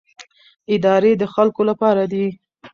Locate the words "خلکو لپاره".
1.33-2.03